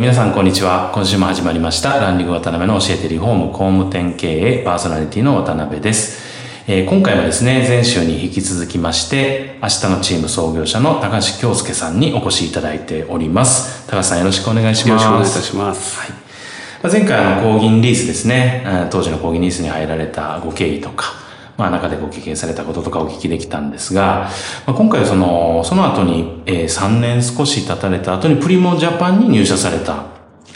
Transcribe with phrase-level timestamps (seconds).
[0.00, 0.90] 皆さんこんにちは。
[0.94, 2.00] 今週も始まりました。
[2.00, 6.22] ランニング渡辺の教えてリフォーム工務店経営パーソナリティの渡辺です。
[6.66, 13.86] えー今回もですね、前週に引き続きまして、明日のチーム創業者の高橋京介さんにお越しいただいております。
[13.88, 14.88] 高橋さんよろしくお願いします。
[14.88, 15.98] よろしくお願いいたします。
[15.98, 16.10] はい。
[16.82, 21.12] まあ前回あの、工銀リースですね、当時の工銀リースに入られたご経緯とか、
[21.60, 24.30] まあ中でご経験されたこととかお聞きできたんですが、
[24.66, 30.06] まあ、今回はその、その後に、えー3年少し経たれた後にプリモジャパンに入社された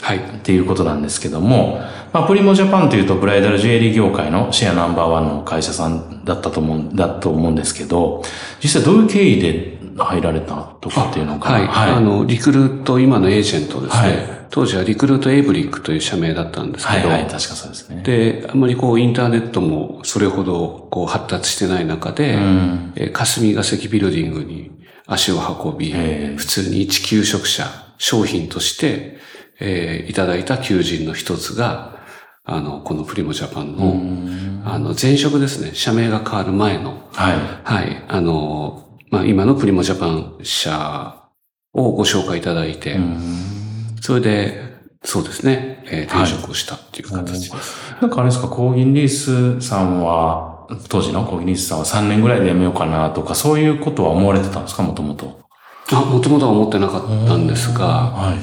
[0.01, 0.17] はい。
[0.17, 1.79] っていうことなんですけども、
[2.13, 8.23] まあ、プリモジャパンというとブライダルジュエリー業界のシェアナンバーワンの会社さんだったと思うん、だと思うんですけど、
[8.63, 11.91] 実際どういう経緯で入られたとかっていうのかなはい。
[11.91, 14.07] あの、リクルート、今のエージェントですね。
[14.07, 18.03] はい当時はリクルートエイブリックという社名だったんですけど、はいはい、確かそうですね。
[18.03, 24.71] で、あんまりこう、インターネットもそれほどこう発達してない中で、んえー霞が関ビルディングに
[25.07, 27.65] 足を運び、ええ普通に一求職者、
[27.97, 29.17] 商品として、
[29.59, 31.99] えーいただいた求人の一つが、
[32.45, 37.35] あの、このプリモジャパンの、あの、前職ですね、社名が変わる前の、はい。
[37.65, 38.05] はい。
[38.07, 41.29] あの、まあ、今のプリモジャパン社
[41.73, 42.97] をご紹介いただいて、
[44.05, 44.61] それで、
[45.03, 47.75] そうですね、えー転職をしたっていう形です。
[47.99, 55.39] なんかあれですか、コーギンリースさんは、当時のコーギンリースさんは3年ぐらいで辞めようかなとか、そういうことは思われてたんですか、もともと？
[55.91, 58.37] あ、もともとは思ってなかったんですが、はい。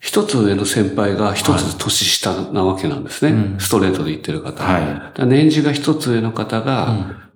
[0.00, 3.32] 一つ上の先輩が一つ年下なわけなんですね。
[3.32, 4.64] うんストレートで言ってる方。
[4.64, 6.94] はい年次が一つ上の方が、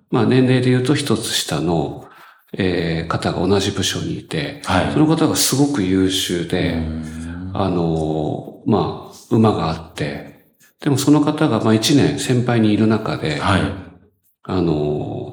[0.09, 2.07] まあ年齢で言うと一つ下の、
[2.53, 6.83] えー方が同じ部署にいて、はいその方がすごく優秀で、
[7.53, 10.45] あの、まあ、馬があって、
[10.79, 13.61] でもその方が、まあ一年先輩にいる中で、はい。
[14.43, 14.73] あの、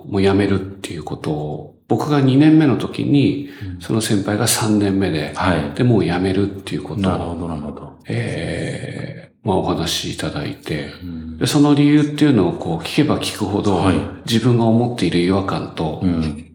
[0.06, 3.49] もう辞めるっていうことを、僕が2年目の時に、
[3.81, 5.72] その先輩が3年目で、はい。
[5.75, 7.99] で、もう辞めるっていうことを、なるほど、なるほど。
[8.09, 10.91] ええまあお話しいただいて、
[11.38, 16.47] でその理由っていうのをこう聞けば聞くほど、はい自分が思っている違和感とうん。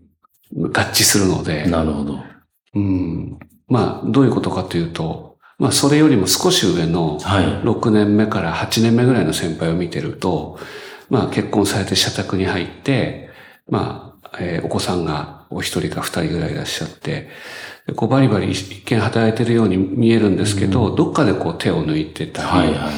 [0.54, 2.20] 合致するので、なるほど。
[2.76, 5.31] うん、まあどういうことかというと、
[5.62, 7.46] まあそれよりも少し上のはい。
[7.46, 10.58] 6年目から8年目ぐらいの先輩を見てると、
[11.12, 13.30] まあ結婚されて社宅に入って、
[13.70, 17.30] まあ、えーお子さんがお一人か二人ぐらいいらっしゃって、
[17.86, 22.94] でこうバリバリ一見働いてるように見えるんですけど、どっかでこう手を抜いてたり、はい、はい、はい。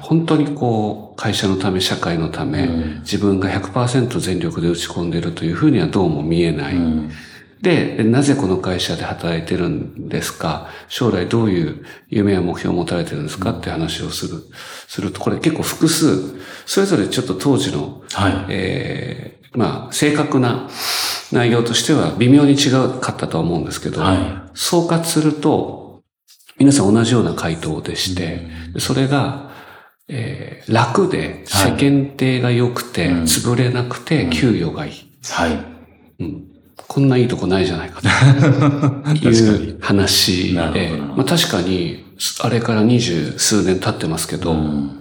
[0.00, 6.74] 本当にこう、会社のため、社会のため、うん自分が100%全力で打ち込んでいるというふうにはどうも見えない。
[6.74, 7.10] うん。
[7.60, 10.68] で、でなぜこの会社で働いてるんですか？
[10.88, 13.50] 将来どういう夢や目標を持たれてるんですか？
[13.50, 14.42] って話をする、
[14.86, 18.46] すると、これ結構複数、それぞれちょっと当時の、はい。
[18.48, 20.68] えーまあ、正確な
[21.32, 24.18] 内容としては微妙に違うかったとは思うんですけど、はい。
[24.54, 26.02] 総括すると、
[26.58, 28.46] 皆さん同じような回答でして、
[28.78, 29.50] それが、
[30.06, 33.22] えー楽で、世間体が良くて、うん。
[33.22, 34.92] 潰れなくて、給与がいい。
[35.30, 35.64] はい。
[36.20, 36.44] うん
[36.88, 38.08] こんないいとこないじゃないかと。
[39.14, 40.90] いう話で。
[41.16, 42.04] まあ確かに、
[42.40, 44.98] あれから二十数年経ってますけど、うん。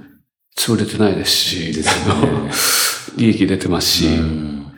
[0.57, 2.15] 潰れてないですし、ですね。
[3.15, 4.71] 利益出てますし、うん。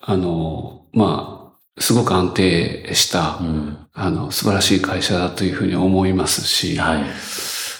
[0.00, 3.76] あの、まあ、すごく安定した、うん。
[3.92, 7.04] あの、素晴らしい会社だというふうに思いますし、はい。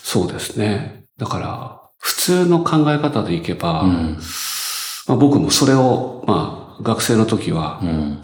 [0.02, 1.04] そうですね。
[1.18, 4.18] だから、普通の考え方でいけば、うん。
[5.06, 8.22] まあ僕もそれを、まあ学生の時は、うん。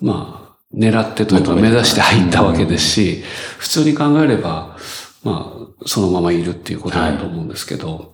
[0.00, 3.22] まあ狙ってというか目指して入ったわけですし、
[3.58, 4.76] 普通に考えれば、
[5.24, 8.12] まあそのままいるっていうことだと思うんですけど、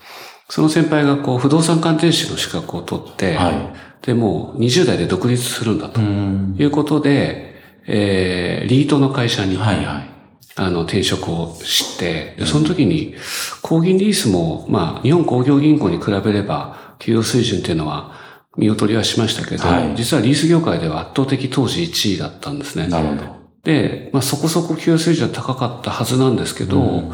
[0.49, 6.65] その先輩がこう不動産鑑定士の資格を取って、はでもう20代で独立するんだとい。
[6.65, 7.55] うことで、
[7.87, 10.11] えー、リートの会社に、はいはい。
[10.57, 13.15] あの、転職をして、でその時に、
[13.63, 18.13] 工銀リースも、まあ、日本工業銀行に比べれば、給与水準っていうのは、
[18.57, 22.89] 見劣りはしましたけど、はい実はリース業界では圧倒的当時1位だったんですね。
[22.89, 23.45] なるほど。
[23.65, 27.13] で、まあ、そこそこ給与水準は高かったはずなんですけど、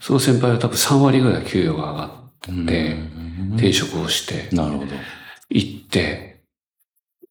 [0.00, 2.06] その先輩は多分3割ぐらい給与が上が
[2.62, 2.96] って、
[3.54, 4.92] 転職をして、なるほど。
[5.48, 6.36] 行って、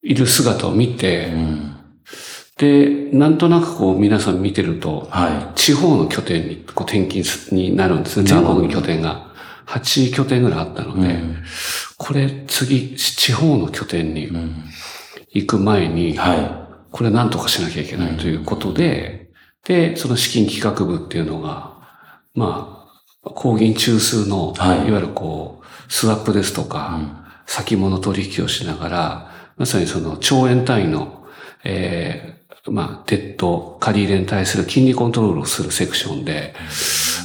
[0.02, 1.76] いる姿を見て、うん。
[2.56, 8.28] で、なんとなくこう皆さん見てると、は地方の拠点にこう転勤すになるんですね。
[8.28, 9.26] 全国に拠点が。
[9.66, 11.00] 8拠点ぐらいあったのい。
[11.08, 11.20] で、
[11.98, 14.64] これ次、地方の拠点にうん。
[15.30, 19.30] 行く前に、はこれ何とかしなきゃいけないということで、
[19.64, 21.74] で、その資金企画部っていうのが、
[22.34, 22.86] ま
[23.22, 24.88] あ、工銀中枢の、はい。
[24.88, 26.98] い、わゆるこう、スワップですとか、
[27.46, 31.26] 先物取引をしながら、まさにその兆円単位の、
[31.64, 36.54] えーまあ、デッド、借り入れに対する金利コントロールをするセクションで、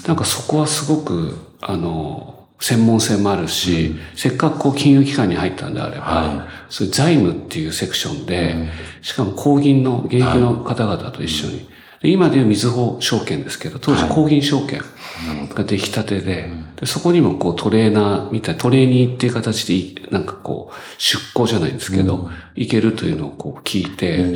[0.07, 8.55] なんかそこはすごく、あの、専門性もあるし、せっかくこう金融機関に入ったんであれば、はそういう財務っていうセクションで、
[9.01, 11.67] しかも工銀の現役の方々と一緒に、
[12.01, 14.81] で今でいうみずほ証券ですけど、当時工銀証券
[15.55, 24.35] が出来たてで、でそこにもこうトレーナーみたいな、トレーニーっていう形でい、なんかこう、出向じゃないんですけど、行けるというのをこう聞いて、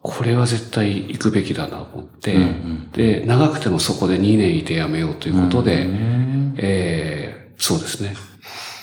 [0.00, 2.34] これは絶対行くべきだなと思って、
[2.92, 5.86] で、長くてもそこで2年いて辞めようということで、
[6.56, 7.21] えー
[7.62, 8.14] そうですね。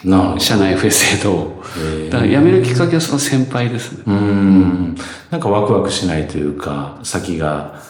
[0.05, 0.09] い。
[0.09, 0.39] なるほど。
[0.39, 0.75] 社内
[1.21, 1.63] 度を。
[2.09, 4.03] だから辞めるきっかけはその先輩ですね。
[4.07, 4.95] うん。
[5.29, 7.81] なんかワクワクしないというか、先が、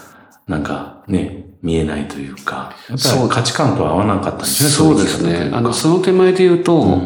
[0.48, 4.70] なんかね、見えないというか、やっぱり価値観と合わなかったんですね。
[4.70, 5.52] そうですね。
[5.54, 7.04] あの、その手前で言うと、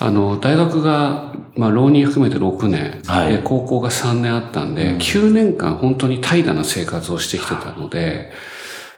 [0.00, 8.32] あの、大学が、まあ、浪人含めて6年、はいで高校が3年あったんで、9年間本当に怠惰な生活をしてきてたので、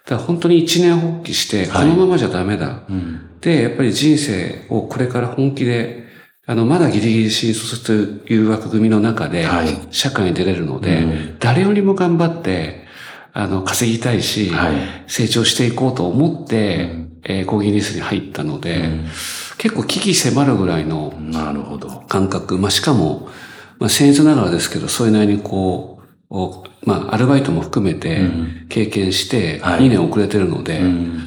[0.04, 2.82] だから本当に一年発起して、このままじゃダメだ。
[3.40, 6.04] で、やっぱり人生をこれから本気で、
[6.46, 11.38] あの、まだギリギリ新卒という枠組みの中ではい、社会に出れるので、うん。
[11.38, 12.84] 誰よりも頑張って、
[13.32, 14.74] あの、稼ぎたいし、はい。
[15.06, 16.90] 成長していこうと思って、
[17.24, 18.90] えー、コーギーリスに入ったので、
[19.58, 22.02] 結構危機迫るぐらいのなるほど。
[22.08, 23.28] 感覚、まあ、しかも、
[23.78, 25.99] まあ、僭越ながらですけど、それなりにこう、
[26.32, 28.20] おまあ、アルバイトも含めて
[28.68, 30.80] 経験して、はい2年遅れてるので、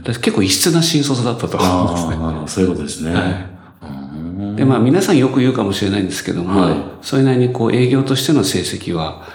[0.05, 2.15] 結構異質な新卒だったと思うんですね。
[2.15, 3.13] ああ、そういうことですね。
[3.13, 3.53] はい
[4.55, 9.27] で、まあ皆さんよく言うかもしれないんですけども、はいそれなりにこう営業としての成績は、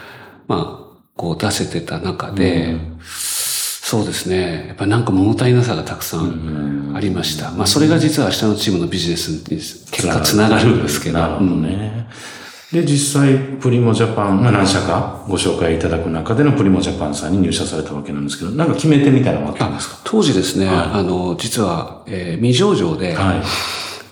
[0.47, 4.67] まあ、こう出せてた中で、そうですね。
[4.69, 7.51] やっぱりなんか物足りなさがたくさんありました。
[7.51, 11.19] まあそれが実は明日のチームのビジネスに結果つながるんですけど。
[11.19, 12.07] なるほどね。
[12.71, 19.97] で、実際、プリモジャパン、まあ何社かご紹介いただく中でのプリモジャパンさんに入社されたわけなんですけど、なんか決め手みたいなのがあったんですか？
[20.03, 20.75] 当時ですね、はい。
[20.75, 23.41] あの、実は、えー未上場で、はい。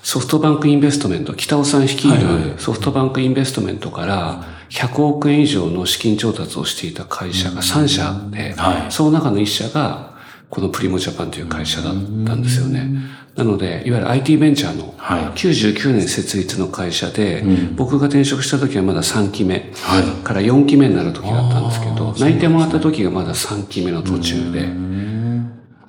[0.01, 8.91] ソフトバンクインベストメント、北尾さん率いるソフトバンクインベストメントから100億円以上の資金調達をしていた会社が3社で、はい。
[8.91, 10.16] その中の1社が
[10.49, 11.99] このプリモジャパンという会社だった
[12.33, 12.89] んですよね。
[13.35, 17.43] なので、いわゆる IT ベンチャーのはい99年設立の会社で、
[17.75, 24.69] 僕が転職した時はまだ3期目はいから4期目になる時だったんですけど、内定もらった時がまだ3期目の途中で、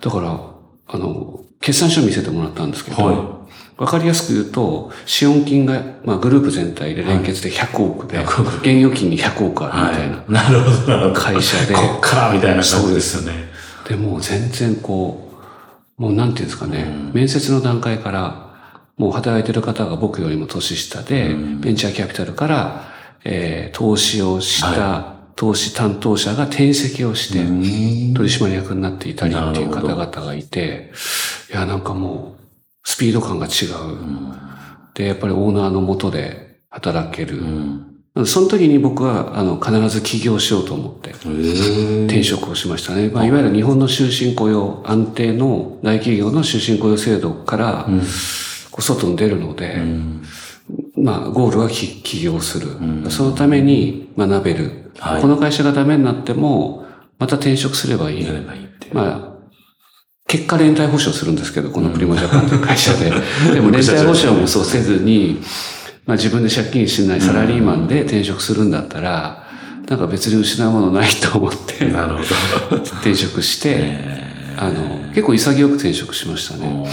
[0.00, 0.40] だから、
[0.88, 3.38] あの、決算書見せてもらったんですけど、は
[3.78, 10.16] わかりやすく言うと、資本金が、まあ、グループ全体で連結で100億で、100億現預金に100億あるみたいな。
[10.16, 10.32] はい。
[10.32, 11.20] なるほど、なるほど。
[11.20, 13.47] 会社でこっからみたいな感じですよね。
[13.88, 15.32] でもう全然こ
[15.98, 18.48] う、もうなんていうんですかね、面接の段階から、
[18.98, 22.92] もう働いてる方が僕よりも年下で、ベンチャーキャピタルから、
[23.24, 27.38] えー投資をした、投資担当者が転籍をして、
[28.14, 30.90] 取締役になっていたりっていう方々がいて、
[31.50, 32.42] いや、なんかもう、
[32.84, 34.34] スピード感が違う。
[34.94, 37.40] で、やっぱりオーナーのもとで働ける。
[38.26, 43.08] その時に僕は、あの、必ず起業しようと思って、転職をしましたね。
[43.08, 47.86] まあ、いわゆる日本の終身雇用、安定の大企業の終身雇用制度から、
[48.70, 49.76] こう外に出るので、
[50.96, 52.68] まあ、ゴールは起起業する。
[53.10, 54.64] そのために学べる。
[54.98, 56.84] はいこの会社がダメになっても、
[57.20, 58.22] また転職すればいい。
[58.22, 58.28] いい。
[58.92, 59.28] まあ、
[60.26, 63.12] 結果連帯保証するんですけど、このプリモジャパンという会社で。
[63.54, 65.40] でも連帯保証もそうせずに、
[66.08, 69.46] まあ自分で借金しないサラリーマンで転職するんだったら、
[69.86, 72.76] なんか別に失うものないと思って、なるほど。
[73.00, 73.98] 転職して、
[74.56, 76.86] あの、結構潔く転職しましたね。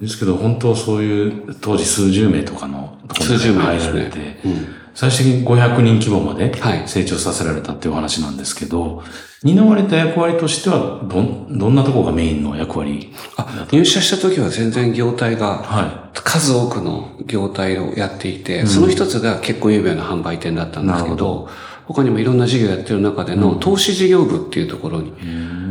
[0.00, 4.66] ですけど、本当そういう、当時数十名とかのところに数十名入られて、うん
[4.98, 6.88] 最終的に500人規模まではい。
[6.88, 9.04] 成長させられたっていうお話なんですけど、
[9.44, 21.48] 担われた役割としては、どん、どんなところがメインの役割あ、入社した時は全然業態が、は数多くの業態をやっていて、その一つが結婚指輪の販売店だったんですけなるほど、
[21.86, 25.12] 他にもいろんな事業やってる中での投資事業部っていうところに、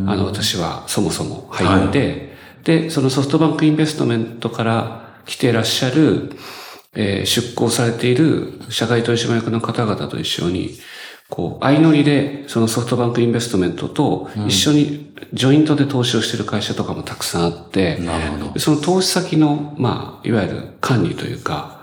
[0.08, 6.32] あの、私はそもそも入って、で、そのソフトバンクインベストメントから来てらっしゃる、
[6.96, 10.78] えー出向されている社外取締役の方々と一緒に、
[11.30, 18.06] こう、相乗りで、そのソフトバンクインベストメントと一緒にジョイントで投資をしている会社とかもたくさんあって、い。
[18.06, 18.60] なるほど。
[18.60, 21.78] その投資先の、まあ、いわゆる管理というか、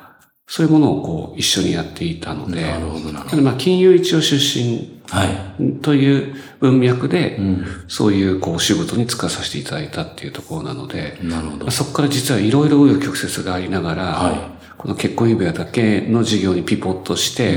[0.47, 3.43] そういうものをこう、一緒にやっていたので、なるほど、なるほど。
[3.43, 5.81] まあ、金融一応出身はい。
[5.83, 7.67] という文脈で、うん。
[7.89, 11.71] そういう、こう、仕事に就かさせていただいたっていうところなので、なるほどまあ。
[11.71, 14.51] そこから実はいろいろ紆余曲折がありながら、は
[14.85, 17.57] この結婚指輪だけの事業にピポッとして、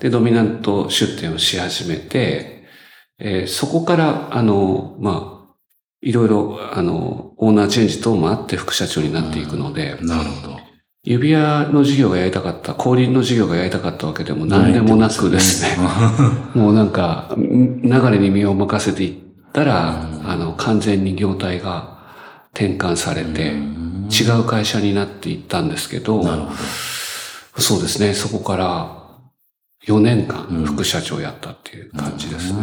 [0.00, 2.64] で、ドミナント出店をし始めて、
[3.20, 5.54] えーそこから、あの、まあ、
[6.02, 10.58] いろいろ、あの、オーナーチェンジ等もあって副社長になっていくので、なるほど。
[11.04, 15.76] 指輪の事業がやりたかった、小売の事業がやりたかったわけでも何でもなくですね、
[16.60, 22.00] もうなんか、ん流れに身を任せていったら、あの、完全に業態が
[22.54, 23.52] 転換されて、
[24.10, 26.48] 違う会社になっていったんですけど、ど。
[27.58, 28.96] そうですね、そこから
[29.86, 32.60] 4年間副社長やったっていう感じですね。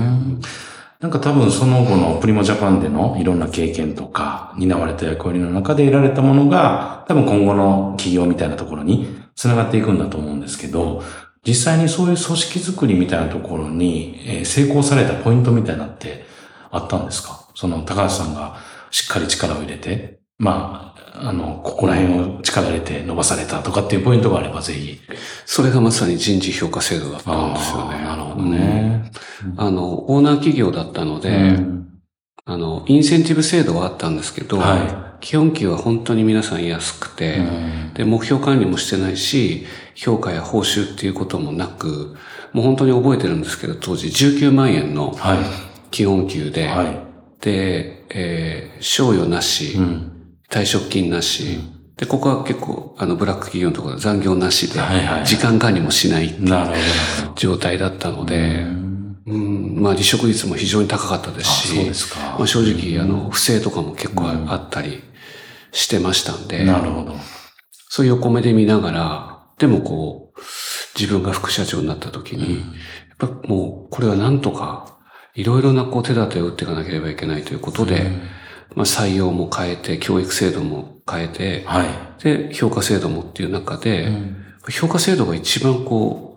[1.00, 11.04] なんか多分その後のプリモジャパンでのいろんな経験とか、担われた役割の中で得られたものが、多分今後の企業みたいなところに繋がっていくんだと思うんですけど、
[11.46, 16.25] 実際にそういう組織づくりみたいなところに、えー成功されたポイントみたいなのって
[16.72, 17.48] あったんですか？
[17.54, 18.58] その高橋さんが
[18.89, 25.00] しっかり力を入れて、まあ、あの、ここら辺を力入れて伸ばされたとかっていうポイントがあればぜひ。
[25.45, 27.97] それがまさに人事評価制度だったんですよね。
[28.00, 29.12] なるほどね。
[29.12, 31.88] うんあの、オーナー企業だったので、うん
[32.45, 42.15] あの、インセンティブ制度はあったんですけど、は基本給は本当に皆さん安くて、うんで、目標管理もしてないし、評価や報酬っていうこともなく、
[42.53, 45.38] もう本当に覚えてるんですけど、当時19万円のはい。
[45.91, 47.00] 基本給で、はい。
[47.41, 50.16] で、えー、賞与なし、うん。
[50.50, 51.60] 退職金なし、
[51.98, 54.80] で、ここは結構、あの、ブラック企業のところで残業なしで、
[55.25, 56.36] 時間管理もしない。
[57.36, 58.66] 状態だったので、
[59.25, 62.20] うん、まあ離職率も非常に高かったですし、あそうですか。
[62.38, 65.04] まあ、正直、あの、不正とかも結構あったり
[65.72, 67.16] してましたんで、なるほど。
[67.89, 70.42] そういう横目で見ながら、でもこう、
[70.98, 72.60] 自分が副社長になった時に、
[73.20, 74.98] やっぱもう、これはなんとか、
[75.36, 78.12] いろいろなこう手立てを打っていかなければいけないということで、
[78.75, 82.24] まあ採用も変えて、教育制度も変えて、はい。
[82.24, 84.12] で、評価制度もっていう中で、
[84.69, 86.27] 評価制度が一番こ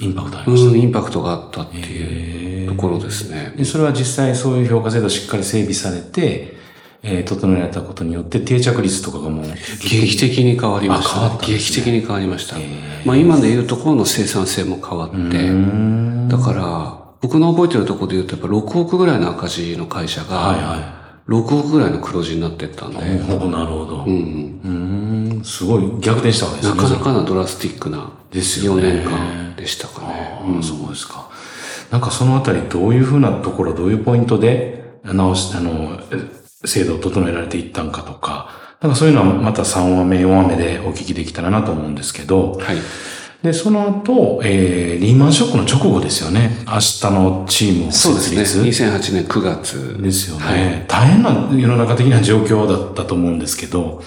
[0.00, 0.70] インパクトあう、りました。
[0.70, 3.52] うん、インパクトがあったっていうところですね。
[3.56, 6.54] で、それは実際そういう評価制度しっかり整備されて、
[7.02, 9.44] えー、整えられたことによって定着率とかがもう、
[9.88, 11.36] 劇的に変わりましあ変わた。
[11.36, 12.56] ったね劇的に変わりました。
[13.04, 23.00] まあ今で言うところの生産性も変わって、だから、僕の覚えてるところで言うと、やっぱ6億ぐらいの赤字の会社はいが、は6億ぐらいの黒字になってったんで、い。
[23.00, 24.04] なるほど、なるほど。
[24.04, 24.08] う。
[24.08, 25.44] うんん。
[25.44, 26.76] すごい逆転したわけですね。
[26.76, 27.98] なかなかなドラスティックな
[28.30, 30.40] 4ですよね年間でしたかね。
[30.40, 31.28] ああそうですか。
[31.90, 42.76] なんかそのあたりどういうふうなところ、どういうポイントで直し、あの、え制度を整えられていったんかとか、なんかそういうのはまた3話目、4話目でお聞きできたらなと思うんですけど、はい。
[43.42, 46.50] で、その後、えー、リーマンショックの直後ですよね。
[46.66, 48.66] 明日のチームをそう設ですね。
[48.66, 48.84] 立。
[48.84, 50.02] 2008年9月。
[50.02, 54.02] ですよね、はい大変な世の中的な状況だったと思うんですけど、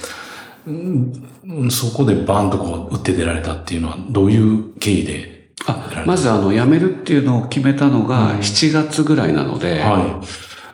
[0.68, 10.22] うんそこでバンとこう、打って出られたっていうのは、どういう経緯であ、まずあの、辞めるっていうのを決めたのが7月ぐらいなので、は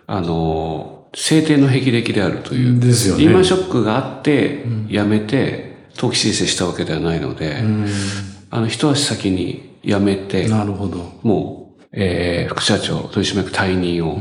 [0.07, 2.79] あの、制定の霹靂であるという。
[2.79, 7.59] ですよねリーマンショックがあって、辞めて、登記申請したわけではないので、い。
[7.61, 7.87] うん
[8.55, 11.19] あの、一足先に辞めて、なるほど。
[11.23, 14.19] もう、えー副社長、取締役退任を、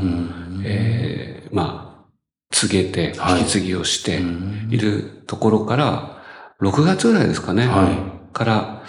[0.63, 2.05] えーまあ、
[2.51, 4.21] 告げて、はい引き継ぎをして
[4.69, 6.21] いるところから、
[6.61, 7.67] 6月ぐらいですかね。
[7.67, 8.83] はから、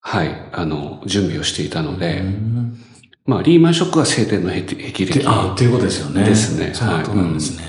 [0.00, 2.22] はい、あの、準備をしていたので、
[3.24, 5.22] まあ、リーマンショックは晴天の霹靂。
[5.26, 6.24] あ、ということですよね。
[6.24, 7.64] ですねそういうことなんですね。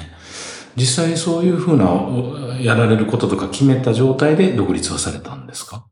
[0.75, 5.85] 実際そういうふうな、おやられることとか決めた状態で独立はされたんですか？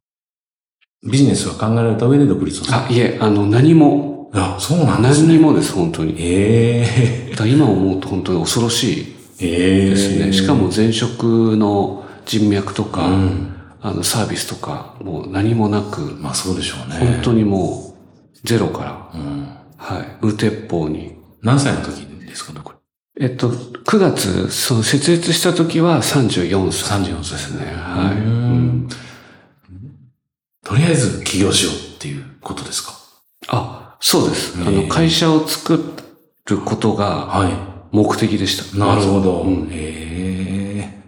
[1.03, 2.77] ビジネスは考えられた上で独立をする。
[2.77, 5.27] あ、いえ、あの、何も、あ、そうなんですね。
[5.29, 6.15] 何にもです、本当に。
[6.19, 10.31] ええだから今思うと本当に恐ろしいええですね。
[10.31, 13.55] しかも前職の人脈とか、うん。
[13.81, 16.97] あの、サービスとか、もう何もなく、まあそうでしょうね。
[17.13, 17.95] 本当にも
[18.43, 19.47] う、ゼロから、うん。
[19.77, 21.15] はい、無鉄砲に。
[21.41, 22.73] 何歳の時ですか、こ
[23.19, 23.25] れ？
[23.25, 26.99] えっと、9月、その設立した時は34歳。
[27.01, 27.65] 34歳ですね。
[27.75, 28.17] はい。
[28.17, 28.80] ううんん
[30.71, 32.93] とりあえず起業しようっていうことですか？
[33.49, 34.53] あ、そうです。
[34.59, 35.83] ええあの、会社を作
[36.47, 37.51] ることがはい。
[37.91, 38.77] 目的でした。
[38.77, 39.41] なるほど。
[39.41, 41.01] うんええ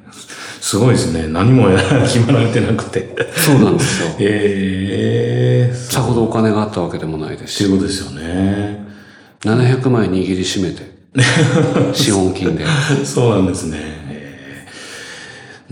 [0.60, 1.28] すごいですね。
[1.28, 3.16] 何もやら決まられてなくて。
[3.38, 4.10] そうなんですよ。
[4.20, 8.86] ええさほどお金があったわけでもないですし、っていうことですよね。
[9.46, 10.92] 700万円握りしめて、
[11.94, 12.66] 資本金で。
[13.06, 13.78] そうなんですね。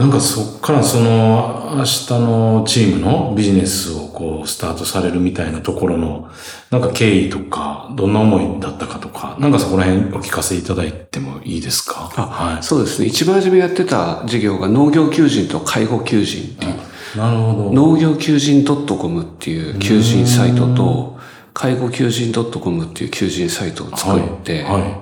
[0.01, 6.29] えーなんかそっからその明日のチームのビジネスをこうスタートされるみたいなところの
[6.72, 12.12] なんか経緯とかどんな思いだったかとかなんかそこら辺お聞かせいただいてもいいですか？
[12.15, 12.22] あ、
[12.53, 12.63] はい。
[12.63, 13.08] そうですね。
[13.08, 17.74] 一番初めやってた事業が農業求人と介護求人っていう、なるほど。
[17.74, 21.20] 農業求人 .com っていう求人サイトと、
[21.53, 24.81] 介護求人 .com っていう求人サイトを作って、はい。
[24.81, 25.01] は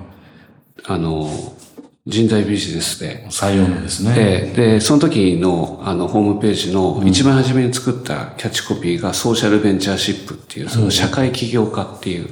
[0.86, 1.30] あの、
[2.06, 3.28] 人材ビジネスでい。
[3.28, 4.14] 採用のですね。
[4.14, 12.28] で、で、その時の、あの、ホームページの一番初めに作ったキャッチコピーが、ソーシャルベンチャーシップっていう、その社会起業家っていう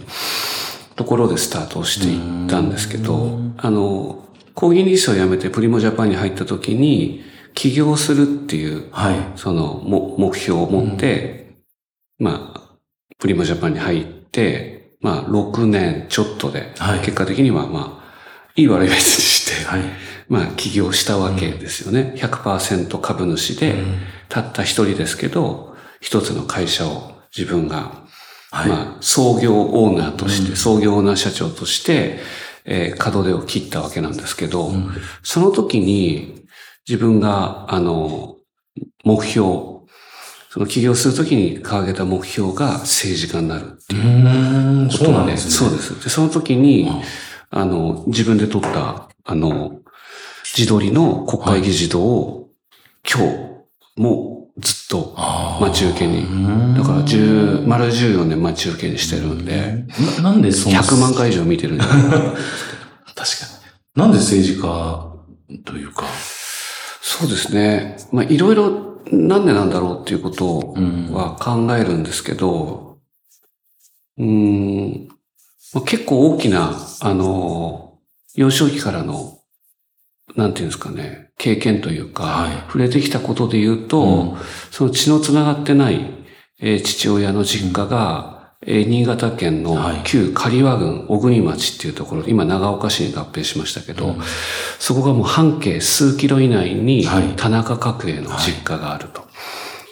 [0.96, 7.22] ところでスタートをしていったんですけど、あの、講義日数を辞めてプリモジャパンに入った時に、
[7.54, 9.16] 起業するっていう、はい。
[9.36, 11.56] その、も、目標を持って、
[12.18, 12.58] まあ、
[13.18, 19.82] プリモジャパンに入って、まあ、6年ちょっとで、はい結果的にはまあ、いい悪い別にはい。
[20.28, 22.14] まあ、起業したわけですよね。
[22.16, 23.74] 100%株主で、
[24.28, 28.04] たった一人ですけど、一つの会社を自分が、
[28.50, 32.20] はいまあ、創業オーナーとして、創業オーナー社長として、
[32.64, 34.70] えー門出を切ったわけなんですけど、
[35.22, 36.44] その時に
[36.86, 38.36] 自分が、あの、
[39.04, 39.46] 目標、
[40.50, 45.50] その起業する時に掲げた目標が政治家になるっていううーん、そうですね。
[45.50, 46.04] そうです。
[46.04, 46.90] で、その時に、
[47.50, 49.82] あの、自分で取った、あの、
[50.56, 52.48] 自撮りの国会議事堂を、
[53.06, 53.28] 今
[53.96, 55.14] 日もずっと
[55.60, 56.22] 待ち受けに、
[56.74, 59.84] だから10、丸14年待ち受けにしてるんで、
[60.22, 64.00] ななんでその100万回以上見てるんじゃないかな確かに。
[64.00, 65.14] なんで政治家
[65.66, 66.06] というか。
[67.02, 67.98] そうですね。
[68.10, 68.70] まあ、いろいろ
[69.12, 72.96] なんでなんだろうっていうことうんは考えるんですけど、
[74.16, 75.08] うーん、
[75.74, 77.87] まあ、結構大きな、あの、
[78.34, 79.38] 幼少期からの、
[80.36, 82.56] なんていうんですかね、経験というか、はい。
[82.66, 84.36] 触れてきたことで言うと、うん。
[84.70, 86.00] その血のつながってない、
[86.60, 90.00] えー父親の実家が、えー新潟県のはい。
[90.04, 94.16] 旧刈羽郡小国町っていうところ、今長岡市に合併しましたけど、
[94.78, 97.34] そこがもう半径数キロ以内にはい。
[97.36, 99.26] 田中角栄の実家があると。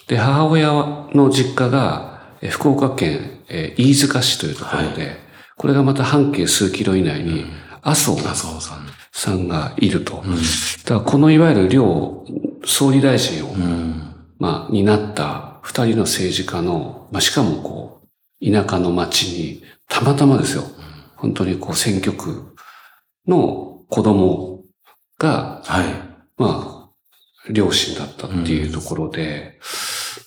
[0.09, 0.69] で、母親
[1.15, 5.17] の実家がえー福岡県えー飯塚市というところで、
[5.57, 7.47] これがまた半径数キロ以内に
[7.87, 8.87] 麻生さん。
[9.13, 10.17] さんがいると。
[10.17, 12.25] だからこのいわゆる両
[12.65, 14.03] 総理大臣を、うん。
[14.39, 18.03] まあ、になった二人の政治家の、まあ、しかもこ
[18.43, 20.65] う、田舎の町に、たまたまですよ。
[21.15, 22.55] 本当にこう、選挙区
[23.27, 24.65] の子供
[25.19, 25.87] が、はい。
[26.37, 26.91] ま
[27.49, 29.59] あ、両親だったっていうところで、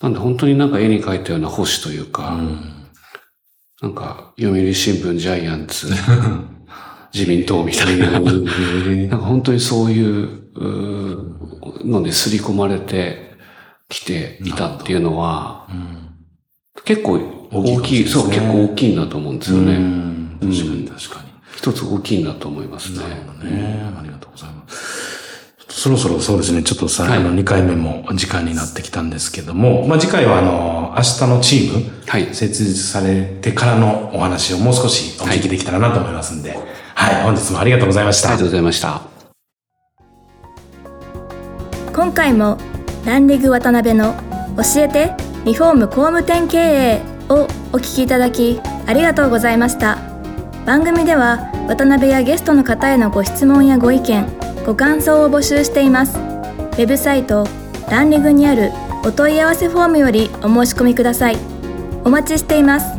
[0.02, 2.88] なんで本当になんか絵に描いたような保守というか、うん。
[3.82, 5.88] なんか、読売新聞ジャイアンツ、
[7.14, 10.50] 自民党みたいな、なんか本当にそういう
[11.86, 13.32] ので刷り込まれて
[13.88, 15.68] きていたっていうのは、
[16.86, 17.20] 結構
[17.52, 19.78] 大きい、ねそう、結構大きいんだと思うんですようね。
[19.78, 20.38] ん。
[20.40, 21.30] 確かに確かに。
[21.56, 23.00] 一つ大きいんだと思いますね。
[23.44, 23.94] ね。
[23.98, 25.10] ありがとうございます。
[25.70, 32.34] そろそろそうですね、ちょっとさ、はいあの、2回目も時間になってきたんですけども、まあ、次回はあの、明日のチーム、はい。
[32.34, 36.60] 設立されてからのお話をもう少しお聞きできたらなと思いますんで、はい、
[37.24, 38.30] 本日もありがとうございました。
[38.30, 39.02] ありがとうございました。
[41.94, 42.58] 今回も
[43.06, 44.14] ランリグ渡辺の
[44.56, 45.14] 教えて
[45.46, 49.98] リフォーム工務店経営をお聞きいただきありがとうございました
[50.66, 54.26] 番組では渡辺やゲストの方へのご質問やご意見
[54.66, 57.48] ご感想を募集していますウェブサイト
[57.90, 58.72] ランリグにある
[59.04, 61.38] お問い合わせフォームよりお申し込みください
[62.04, 62.99] お待ちしています